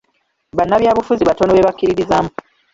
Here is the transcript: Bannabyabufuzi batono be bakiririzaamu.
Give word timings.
Bannabyabufuzi 0.57 1.23
batono 1.29 1.51
be 1.53 1.65
bakiririzaamu. 1.67 2.31